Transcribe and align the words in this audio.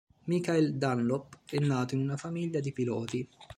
Michael 0.25 0.77
Dunlop 0.79 1.41
è 1.45 1.59
nato 1.59 1.93
in 1.93 2.01
una 2.01 2.17
famiglia 2.17 2.59
di 2.59 2.71
piloti. 2.73 3.29